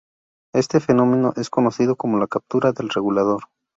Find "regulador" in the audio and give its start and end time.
2.89-3.43